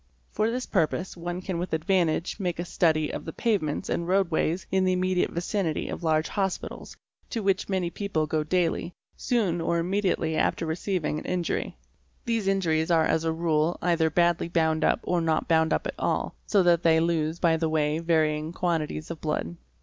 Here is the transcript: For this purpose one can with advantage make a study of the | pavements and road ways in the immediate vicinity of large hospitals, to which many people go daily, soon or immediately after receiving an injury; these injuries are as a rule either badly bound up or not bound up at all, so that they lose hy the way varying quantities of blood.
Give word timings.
For 0.31 0.49
this 0.49 0.65
purpose 0.65 1.15
one 1.15 1.43
can 1.43 1.59
with 1.59 1.73
advantage 1.73 2.39
make 2.39 2.57
a 2.57 2.65
study 2.65 3.13
of 3.13 3.23
the 3.23 3.33
| 3.33 3.33
pavements 3.45 3.87
and 3.87 4.07
road 4.07 4.31
ways 4.31 4.65
in 4.71 4.83
the 4.83 4.93
immediate 4.93 5.29
vicinity 5.29 5.89
of 5.89 6.01
large 6.01 6.27
hospitals, 6.27 6.97
to 7.29 7.43
which 7.43 7.69
many 7.69 7.91
people 7.91 8.25
go 8.25 8.43
daily, 8.43 8.95
soon 9.15 9.61
or 9.61 9.77
immediately 9.77 10.35
after 10.35 10.65
receiving 10.65 11.19
an 11.19 11.25
injury; 11.25 11.77
these 12.25 12.47
injuries 12.47 12.89
are 12.89 13.05
as 13.05 13.25
a 13.25 13.31
rule 13.31 13.77
either 13.83 14.09
badly 14.09 14.47
bound 14.47 14.83
up 14.83 15.01
or 15.03 15.21
not 15.21 15.47
bound 15.47 15.71
up 15.71 15.85
at 15.85 15.93
all, 15.99 16.33
so 16.47 16.63
that 16.63 16.81
they 16.81 16.99
lose 16.99 17.37
hy 17.39 17.55
the 17.57 17.69
way 17.69 17.99
varying 17.99 18.51
quantities 18.51 19.11
of 19.11 19.21
blood. 19.21 19.55